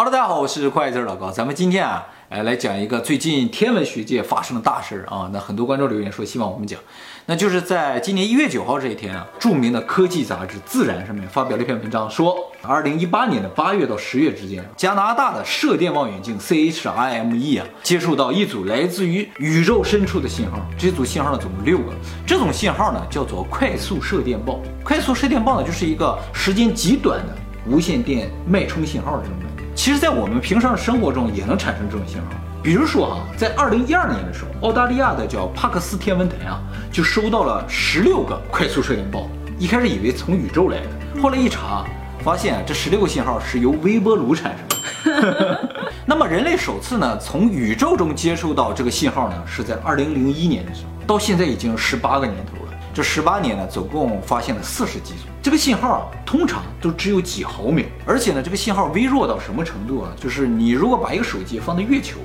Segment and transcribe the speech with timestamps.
[0.00, 5.28] Hello，大家好，我是快字老高，咱们今天啊，哎来讲一个最近天文学界发生的大事儿啊。
[5.30, 6.80] 那很多观众留言说希望我们讲，
[7.26, 20.58] 那就是在今年一月九号这一天啊，著名的科技杂志《自然》上面发表了一篇文章，说二零一八年的八月到十月之间，加拿大的射电望远镜 CHIME 啊，接收到一组来自于宇宙深处的信号。
[20.78, 21.92] 这组信号呢，总共六个。
[22.26, 24.62] 这种信号呢，叫做快速射电暴。
[24.82, 27.36] 快速射电暴呢，就是一个时间极短的
[27.66, 29.49] 无线电脉冲信号这种的。
[29.82, 32.26] 其实，在我们平常的生活中也能产生这种信号。
[32.62, 36.60] 比如说哈，在二零一二年的时候，澳大利亚的叫帕克斯天文台啊，
[36.92, 39.26] 就收到了十六个快速射电暴。
[39.58, 41.86] 一开始以为从宇宙来的，后来一查，
[42.22, 45.70] 发现这十六个信号是由微波炉产生的。
[46.04, 52.59] 那么，人类首次呢从宇宙中接收到这个信号呢，是在二零零一年的时候，到现在已经十八个年头了。
[52.92, 55.28] 这十八年呢，总共发现了四十几组。
[55.40, 60.12] 这个信号啊，通常都只有几毫秒，而且呢，这个信号微弱到什么程度啊？
[60.20, 62.18] 就是你如果把一个手机放在月球，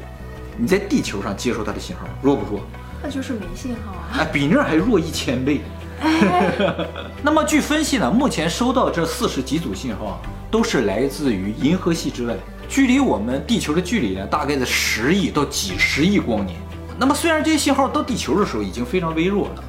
[0.57, 2.61] 你在地球上接收它的信号，弱不弱？
[3.03, 4.09] 那就是没信号啊！
[4.19, 5.61] 哎，比那还弱一千倍。
[7.21, 10.17] 那么据分析呢，目前收到这四十几组信号啊，
[10.49, 12.35] 都是来自于银河系之外，
[12.67, 16.57] 距离我们地球的距离呢，大概在十亿到几十亿光年。
[16.97, 19.63] 那么虽然这些信号到地球的时候已经非常微弱了。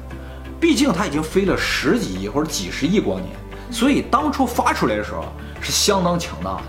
[0.59, 3.29] 毕竟它已经飞了十几亿或者几十亿光年，
[3.69, 5.23] 所以当初发出来的时候
[5.61, 6.61] 是相当强大的。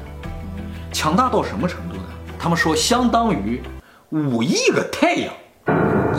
[0.93, 2.03] 强大到什么程度呢？
[2.39, 3.63] 他们说相当于
[4.11, 5.33] 五亿个太阳，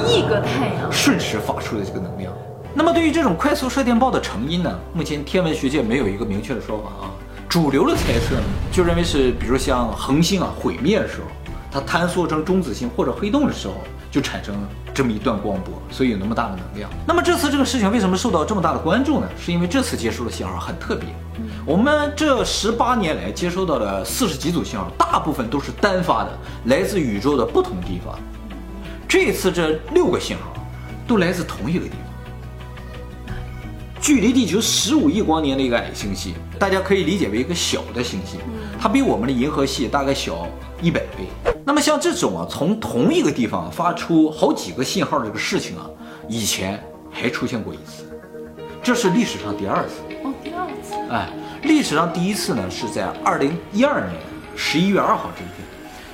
[0.07, 2.33] 亿个太阳瞬时发出的这个能量。
[2.73, 4.79] 那么对于这种快速射电暴的成因呢？
[4.93, 7.11] 目前天文学界没有一个明确的说法啊。
[7.47, 11.27] 主流的猜测呢，就认为是比如像恒星啊毁灭的时候，
[11.71, 13.75] 它坍缩成中子星或者黑洞的时候。
[14.11, 16.89] 就产生了这么一段光波，所以有那么大的能量。
[17.07, 19.29] 那么这次这个事情为什么受到这么大的关注呢？
[19.39, 21.07] 是因为这次接收的信号很特别。
[21.65, 28.19] 我们这十八年来接收到的四十几组信号，大部分都是单发的，来自宇宙的不同地方。
[29.07, 30.51] 这次这六个信号
[31.07, 33.33] 都来自同一个地方，
[34.01, 38.39] 距离地球十五亿光年的一个矮星系，大家可以理解为一个小的星系，
[38.81, 40.47] 它比我们的银河系大概小
[40.81, 41.53] 一百倍。
[41.65, 45.85] 那么像这种啊，从同一个地方发出好几个信号的这个事情啊，
[46.27, 46.81] 以前
[47.11, 48.09] 还出现过一次，
[48.81, 50.95] 这是历史上第二次哦，第二次。
[51.11, 51.29] 哎，
[51.63, 54.13] 历史上第一次呢是在二零一二年
[54.55, 55.67] 十一月二号这一天，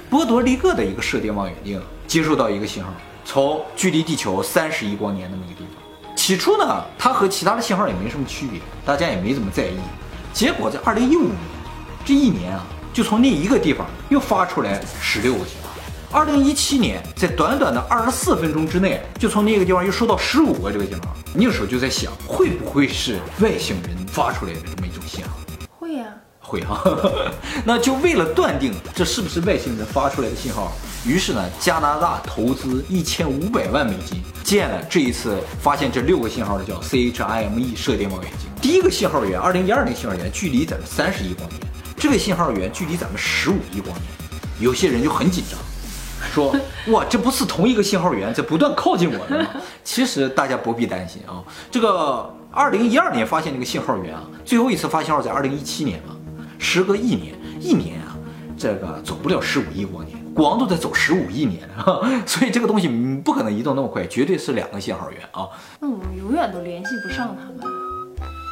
[0.09, 2.89] 波多黎各的一个射电望远镜接收到一个信号，
[3.23, 6.15] 从距离地球三十亿光年那么一个地方。
[6.15, 9.77] 起初呢，它和其他的信号也没什么区别，大家也没怎么在意。
[10.33, 11.35] 结果在二零一五年
[12.05, 12.65] 这一年啊。
[12.93, 15.69] 就从那一个地方又发出来十六个信号。
[16.17, 21.13] 二零一七年，在短短的二十四分钟之内，就从那个地方又收到十五个这个信号。
[21.33, 25.31] 那个时候就在想，会不会是外星人发出来的这么一种信号？
[25.77, 26.05] 会呀，
[26.39, 26.81] 会哈。
[27.65, 30.71] 那就为了断定这是不是外星人发出来的信号，
[31.05, 38.49] 于是呢，加拿大投资一千五百万美金建了这一次发现这六个信号的叫 CHIME 射电望远镜。
[38.61, 41.59] 第一个信号源，二零一二年信号源距离咱们三十亿光年。
[41.97, 44.03] 这个信号源距离咱们十五亿光年，
[44.59, 45.59] 有些人就很紧张，
[46.33, 46.55] 说
[46.93, 49.49] 哇，这不是同一个信号源在不断靠近我们吗？
[49.83, 56.15] 其实大家不必担心啊，这个二零一二年发现这个信号源啊，最后一次发信号在二零一七年嘛，
[56.59, 58.15] 时隔一年，一年啊，
[58.57, 61.67] 这个走不了十五亿光年，光都在走十五亿年，
[62.27, 62.87] 所以这个东西
[63.23, 65.47] 不可能移动那么快，绝对是两个信号源啊。
[65.79, 67.84] 那我们永远都联系不上他们。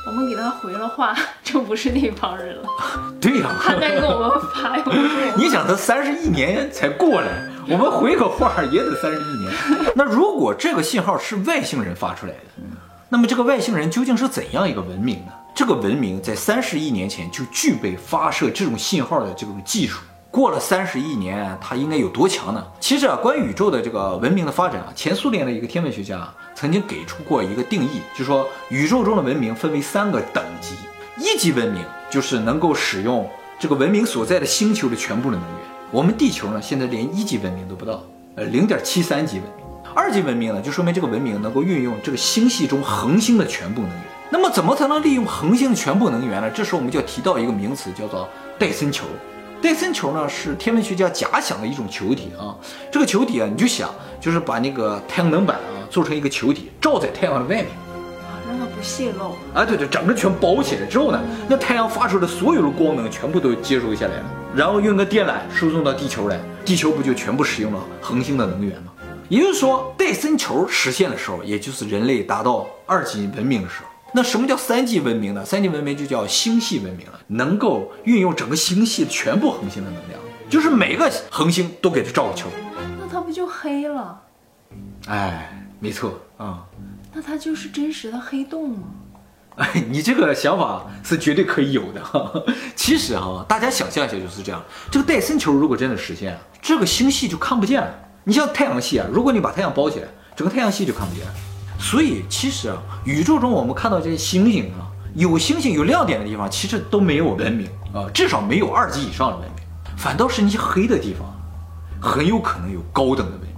[0.05, 2.63] 我们给他回了话，就不是那帮人了。
[3.21, 4.75] 对呀，他在给我们发。
[5.37, 9.53] 你想，他三十亿年才过来，我们回个话也得三十亿年。
[9.95, 12.39] 那如果这个信号是外星人发出来的，
[13.07, 15.31] 那么这个外星人究竟是怎样一个文明呢？
[15.55, 20.01] 这个文明在三十亿年前就具备发射这种信号的这种技术。
[20.33, 22.65] 过了三十亿年，它应该有多强呢？
[22.79, 30.73] 其实啊，关于宇宙的这个文明的发展啊，前苏联的一个天文学家啊曾经给出过一个定义，就说宇宙中的文明分为三个等级，
[31.19, 33.29] 一级文明就是能够使用
[33.59, 38.01] 这个文明所在的星球的全部的能源，我们地球呢现在连一级文明都不到，
[38.33, 39.63] 呃，零点七三级文明。
[39.93, 44.01] 二级文明呢，就说明这个文明能够运用这个星系中恒星的全部能源。
[44.31, 46.49] 那么怎么才能利用恒星的全部能源呢？
[46.49, 48.27] 这时候我们就要提到一个名词，叫做
[48.57, 49.05] 戴森球。
[49.63, 52.53] 戴森球呢是天文学家假想的一种球体啊，
[52.91, 53.89] 这个球体啊，你就想
[54.19, 59.37] 就是把那个太阳能板啊做成一个球体，罩在太阳的外面啊，让它不泄露。
[59.53, 68.91] 啊，对对，整个全包起来之后呢，那太阳发出的所有的光能全部都接收下来了，然后用个电缆输送到地球来，地球不就全部使用了恒星的能源吗？
[69.29, 73.85] 也就是说，戴森球实现的时候，也就是人类达到二级文明的时候。
[74.13, 75.43] 那什么叫三级文明呢？
[75.43, 80.19] 三级文明就叫星系文明了，能够运用整个星系全部恒星的能量。
[80.49, 82.47] 就是每个恒星都给它照个球。
[82.99, 84.21] 那它不就黑了？
[85.07, 86.63] 哎，没错啊。
[87.11, 88.87] 那它就是真实的黑洞吗？
[89.55, 92.31] 哎，你这个想法是绝对可以有的哈。
[92.75, 94.63] 其实哈，大家想象一下就是这样。
[94.91, 97.91] 这个戴森球如果真的实现，这个星系就看不见了。
[98.23, 101.25] 你像太阳系啊，如果你把太阳包起来，整个太阳系就看不见。
[101.83, 109.97] 所以其实啊，宇宙中我们看到这些星星啊，有星星有亮点的地方，其实都没有文明啊，至少没有二级以上的文明。
[109.97, 111.27] 反倒是那些黑的地方，
[111.99, 113.49] 很有可能有高等的文明。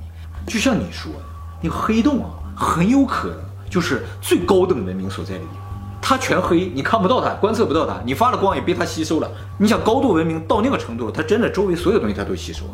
[0.47, 1.19] 就像你说的，
[1.61, 3.37] 那个黑洞啊，很有可能
[3.69, 5.61] 就是最高等文明所在的地方。
[6.01, 9.29] 它全黑，你看不到它，观测不到它，你发的光也被它吸收了。
[9.59, 12.71] 你想高度文明到那个程度，它真的周围所有东西它都吸收了，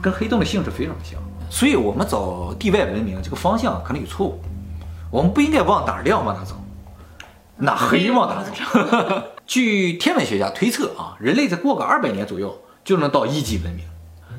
[0.00, 1.20] 跟黑洞的性质非常像。
[1.50, 4.40] 所以，我们找地外文明这个方向可能有错误，
[5.10, 6.54] 我们不应该往哪亮往哪走，
[7.56, 8.52] 哪黑往哪走。
[9.46, 13.84] 据天文学家推测啊，人类再过个二百年左右就能到一级文明，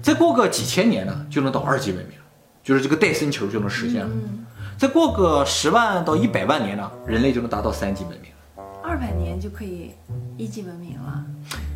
[0.02, 2.18] 再过个几千年呢就能到二级文明，
[2.64, 4.10] 就是这个戴森球就能实现了。
[4.78, 8.32] 再过个十万到一百万年呢，人类就能达到三级文明。
[8.84, 9.92] 二百年就可以
[10.38, 11.24] 一级文明了，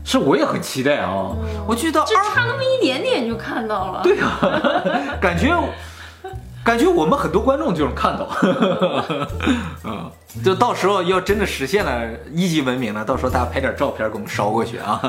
[0.04, 1.36] 是，我也很期待啊！
[1.68, 4.02] 我觉得就差那么一点点就看到了。
[4.02, 4.40] 对啊，
[5.22, 5.54] 感觉
[6.66, 8.28] 感觉我们很多观众就能看到。
[9.86, 10.12] 嗯，
[10.44, 15.00] 就到时候要真的实现了一级文明了，到时候大家拍点照片给我们捎过去啊。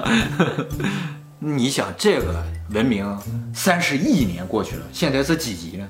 [1.41, 3.19] 你想这个文明
[3.55, 5.89] 三十亿年过去了，现在是几级呢？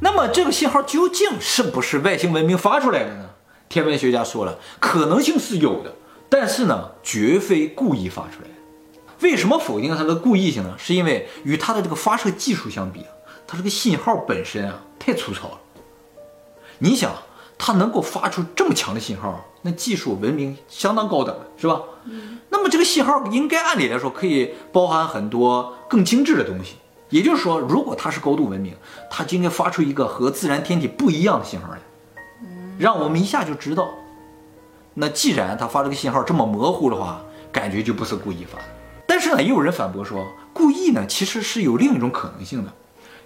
[0.00, 3.26] 那么这个信号究竟是不是外星文明发出来的呢？
[3.68, 5.94] 天文学家说了，可能性是有的，
[6.28, 8.54] 但是呢，绝非故意发出来的。
[9.20, 10.74] 为什么否定它的故意性呢？
[10.76, 13.10] 是因为与它的这个发射技术相比啊，
[13.48, 15.58] 它这个信号本身啊太粗糙了。
[16.78, 17.10] 你想，
[17.56, 21.80] 它能够发出这么强的信号，那技术文明相当高等了，是吧？
[22.50, 26.76] 那么这个信号应该按理来说可以包含很多更精致的东西。
[27.08, 28.76] 也就是说，如果它是高度文明，
[29.10, 31.78] 它就应该发出一个和自然天体不一样的信号来，
[32.78, 33.88] 让我们一下就知道。
[34.92, 38.64] 那既然它发这个信号这么模糊的话，感觉就不是故意发的。
[39.06, 42.70] 但是呢，也有人反驳说，故意呢其实是有另一种可能性的，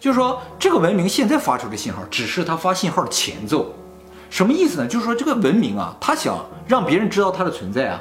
[0.03, 3.73] 就是说这个文明现在发出的信号只是它发信号的前奏。
[4.31, 4.87] 什么意思呢？
[4.89, 8.01] 就是说这个文明啊，它想让别人知道它的存在啊，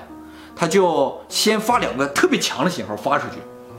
[0.56, 3.36] 它就先发两个特别强的信号发出去。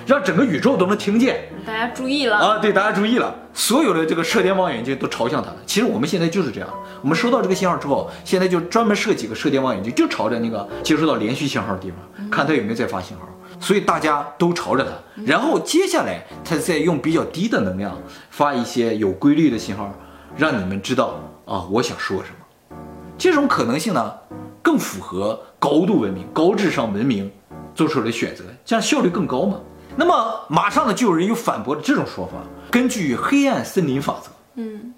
[0.06, 2.58] 让整个宇宙都能听见，大家注意了啊！
[2.58, 5.56] 对，大家注意了，所有的这个射电望远镜都朝向它了。
[5.66, 6.68] 其实我们现在就是这样，
[7.00, 13.28] 我们收到这个信号之后，现在就专门设几个射电望远镜，就朝着那个接收到连续信号的地方，看它有没有再发信号。
[13.62, 17.96] 所以大家都朝着它，然后接下来它再用比较低的能量
[18.28, 19.90] 发一些有规律的信号，
[20.36, 22.76] 让你们知道啊，我想说什么。
[23.16, 24.12] 这种可能性呢，
[24.60, 27.30] 更符合高度文明、高智商文明
[27.72, 29.60] 做出来的选择，这样效率更高嘛。
[29.94, 32.32] 那么马上呢，就有人又反驳了这种说法。
[32.70, 34.94] 根据黑暗森林法则，嗯，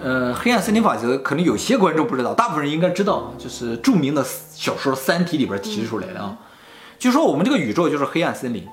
[0.00, 6.36] 呃，黑暗森林法则可能有些观众不知道，大部分人应该知道，就是著名的小说《三体》里边提出来的啊，
[6.98, 8.66] 就说我们这个宇宙就是黑暗森林，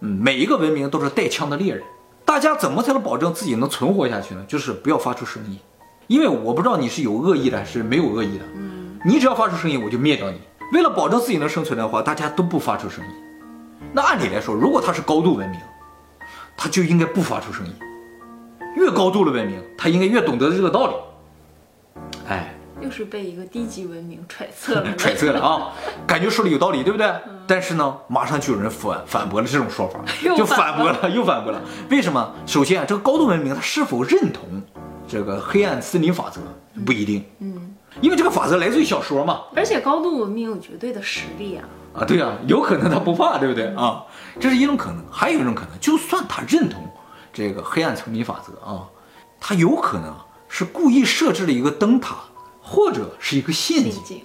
[0.00, 1.82] 嗯，每一个文明都是带枪的猎人，
[2.24, 4.44] 大家怎么才能保证自己能存活下去呢？
[4.46, 5.58] 就是不要发出声音，
[6.06, 10.38] 因为我不知道你是有恶意的还是没有恶意的，嗯，你只要发出声音，我就灭掉你。
[10.72, 13.10] 为了保证自己能生存的话，大家都不发出声音。
[13.92, 15.60] 那按理来说，如果它是高度文明，
[16.56, 17.72] 它就应该不发出声音。
[18.76, 20.94] 越高度的文明，它应该越懂得这个道理。
[22.26, 25.72] 哎，又是被一个低级文明揣测了，揣测了啊！
[26.06, 27.12] 感觉说的有道理，对不对？
[27.46, 30.00] 但是呢，马上就有人反反驳了这种说法，
[30.36, 31.60] 就反驳了，又反驳了。
[31.90, 32.34] 为什么？
[32.46, 34.62] 首先啊，这个高度文明它是否认同
[35.06, 36.40] 这个黑暗森林法则
[36.84, 39.42] 不一定，嗯，因为这个法则来自于小说嘛。
[39.54, 41.64] 而且高度文明有绝对的实力啊。
[41.94, 44.02] 啊，对啊，有可能他不怕，对不对啊？
[44.40, 46.82] 这是一种可能，还有一种可能，就算他认同
[47.32, 48.88] 这个黑暗丛林法则啊，
[49.38, 50.14] 他有可能
[50.48, 52.16] 是故意设置了一个灯塔，
[52.72, 54.22] 或者是一个陷阱。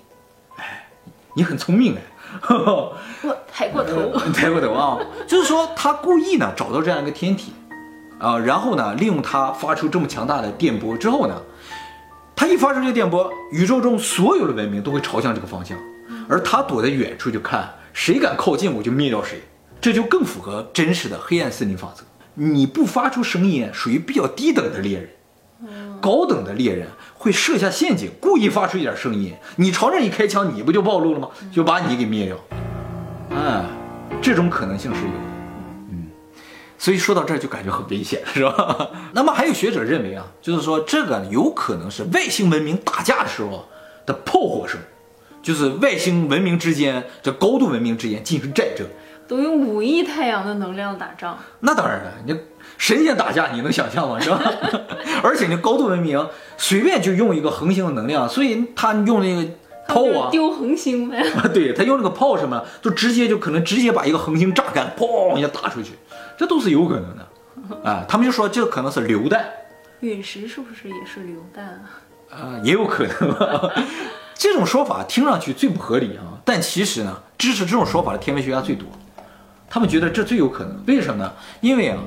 [0.55, 0.87] 哎，
[1.35, 2.01] 你很聪明哎，
[2.49, 2.95] 我
[3.51, 7.51] 抬过头， 抬过头啊，就是说他故意呢找到这样一个天体
[8.19, 11.35] 啊，然后呢利用它发出这么强大的电波之后呢，
[12.37, 15.77] 他一发出这个电波，宇宙中所有的文明都会朝向这个方向。
[16.29, 19.41] 而他躲在远处就看，谁敢靠近我就灭掉谁，
[19.81, 22.03] 这就更符合真实的黑暗森林法则。
[22.33, 25.07] 你不发出声音，属于比较低等的猎人；
[26.01, 31.29] 高等的猎人会设下陷阱，故意发出一点声音，你朝着一开枪，你不就暴露了吗？
[31.51, 32.37] 就把你给灭掉。
[33.37, 33.65] 啊，
[34.21, 35.19] 这种可能性是有的。
[35.91, 36.07] 嗯，
[36.77, 38.89] 所以说到这儿就感觉很危险，是吧？
[39.13, 43.65] 那么还有学者认为啊，就是说这个有可能是外星文明打架的时候
[44.05, 44.79] 的炮火声。
[45.43, 48.85] 就是外星文明之间，这高度文明之间进行战争，
[49.27, 52.39] 都用五亿太阳的能量打仗，那当然了，你
[52.77, 54.19] 神仙打架你能想象吗？
[54.19, 54.39] 是吧？
[55.21, 59.51] 而且你高度文明随便就用一个恒星的能量，所以他用那个
[59.87, 61.17] 炮啊，丢恒星呗。
[61.35, 65.93] 啊，对他用那个炮什么，就直接就可能直接把一个恒星炸干，砰一下打出去，
[66.37, 67.27] 这都是有可能的。
[67.83, 69.43] 啊，他们就说这可能是榴弹，
[69.99, 71.83] 陨石是不是也是榴弹啊？
[72.29, 73.71] 啊，也有可能。
[74.35, 78.87] 这种说法听上去最不合理啊，但其实呢，支持这种说法的天文学家最多，
[79.69, 80.81] 他们觉得这最有可能。
[80.85, 81.31] 为什么呢？
[81.61, 81.97] 因为啊，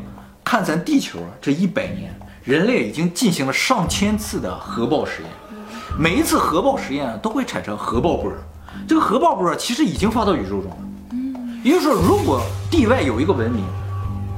[0.42, 5.30] 看咱地球啊，这一百年，人类已经进行了上千次的核爆实验，
[5.98, 8.32] 每一次核爆实验都会产生核爆波，
[8.88, 10.76] 这个核爆波其实已经发到宇宙中了。
[11.62, 12.40] 也就是说，如果
[12.70, 13.62] 地外有一个文明，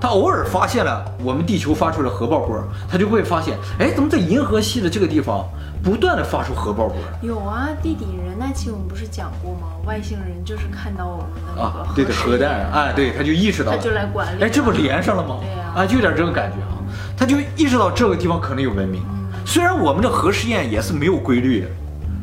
[0.02, 5.48] 他偶尔发现了我们地球发出的核爆波，他就会发现，哎，怎么在银河系的这个地方
[5.80, 6.96] 不断的发出核爆波？
[7.22, 9.68] 有啊，地底人那期我们不是讲过吗？
[9.86, 14.42] 外星人就是看到我们的那个啊，对的，核核弹，哎，对，他就意识到了，他就来管理。
[14.42, 15.38] 哎，这不连上了吗？
[15.40, 16.82] 对呀啊，就有点这个感觉啊，
[17.16, 19.00] 他就意识到这个地方可能有文明。
[19.46, 21.68] 虽然我们的核试验也是没有规律的，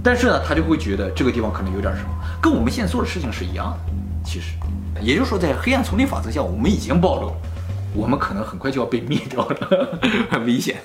[0.04, 2.10] 但是呢，他就会觉得这个地方可能有点什么，
[2.42, 3.94] 跟我们现在做的事情是一样的。
[4.26, 4.48] 其实，
[5.00, 7.34] 也就是说，在黑暗丛林法则下，我们已经暴露了，
[7.96, 10.78] 我们可能很快就要被灭掉了， 很危险。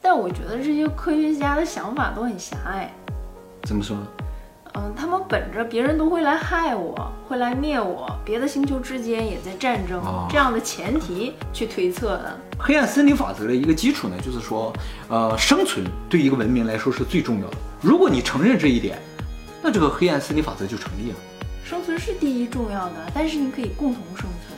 [0.00, 2.92] 但我觉得这些科学家的想法都很狭隘。
[3.62, 3.96] 怎么说？
[4.76, 12.36] 嗯，他们本着别人都会来害我，会来灭我，别的星球之间也在战争、哦这样的前提去推测的。
[12.58, 14.72] 黑暗森林法则的一个基础呢，就是说，
[15.08, 17.56] 呃，生存对一个文明来说是最重要的。
[17.80, 18.98] 如果你承认这一点，
[19.62, 21.16] 那这个黑暗森林法则就成立了。
[21.64, 24.53] 生存是第一重要的，但是你可以共同生存。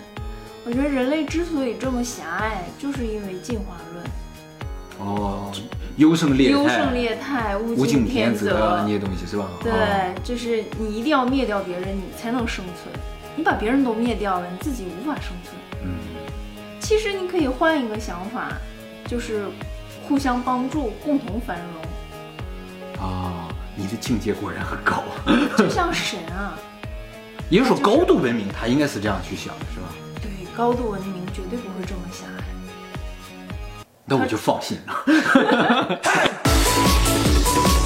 [0.66, 4.04] 我觉得人类之所以这么狭隘，就是因为进化论。
[4.98, 5.52] 哦，
[5.96, 9.44] 优胜劣汰，优胜劣汰，物物竞天天择那些东西是吧？
[9.44, 9.72] 哦，对，
[10.24, 12.92] 就是你一定要灭掉别人，你才能生存。
[13.36, 15.54] 你把别人都灭掉了，你自己无法生存。
[15.84, 15.88] 嗯，
[16.80, 18.48] 其实你可以换一个想法，
[19.06, 19.44] 就是
[20.08, 21.60] 互相帮助，共同繁
[22.98, 23.46] 荣，啊，
[23.76, 25.04] 你的境界果然很高。
[25.56, 26.58] 就像神啊。
[27.48, 29.86] 也就是说，高度文明他应该是这样去想的，是吧？
[30.56, 32.44] 高度文明绝对不会这么狭隘。
[34.06, 36.00] 那我就放心了。